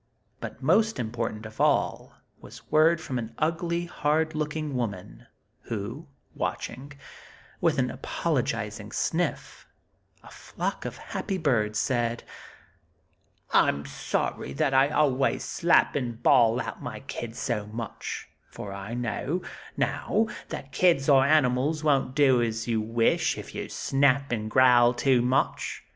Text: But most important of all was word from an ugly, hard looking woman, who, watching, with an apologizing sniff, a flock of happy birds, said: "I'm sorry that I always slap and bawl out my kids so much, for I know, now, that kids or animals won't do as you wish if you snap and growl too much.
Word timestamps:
But 0.39 0.63
most 0.63 0.97
important 0.97 1.45
of 1.45 1.61
all 1.61 2.15
was 2.39 2.71
word 2.71 2.99
from 2.99 3.19
an 3.19 3.35
ugly, 3.37 3.85
hard 3.85 4.33
looking 4.33 4.75
woman, 4.75 5.27
who, 5.65 6.07
watching, 6.33 6.93
with 7.61 7.77
an 7.77 7.91
apologizing 7.91 8.91
sniff, 8.93 9.67
a 10.23 10.31
flock 10.31 10.85
of 10.85 10.97
happy 10.97 11.37
birds, 11.37 11.77
said: 11.77 12.23
"I'm 13.51 13.85
sorry 13.85 14.53
that 14.53 14.73
I 14.73 14.89
always 14.89 15.43
slap 15.43 15.95
and 15.95 16.23
bawl 16.23 16.59
out 16.59 16.81
my 16.81 17.01
kids 17.01 17.37
so 17.37 17.67
much, 17.67 18.27
for 18.49 18.73
I 18.73 18.95
know, 18.95 19.43
now, 19.77 20.25
that 20.49 20.71
kids 20.71 21.09
or 21.09 21.23
animals 21.23 21.83
won't 21.83 22.15
do 22.15 22.41
as 22.41 22.67
you 22.67 22.81
wish 22.81 23.37
if 23.37 23.53
you 23.53 23.69
snap 23.69 24.31
and 24.31 24.49
growl 24.49 24.95
too 24.95 25.21
much. 25.21 25.83